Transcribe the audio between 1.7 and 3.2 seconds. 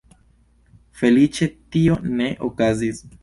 tio ne okazis.